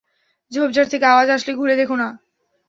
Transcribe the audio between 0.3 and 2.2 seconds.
ঝোপঝাড় থেকে আওয়াজ আসলে ঘুরে দেখে না!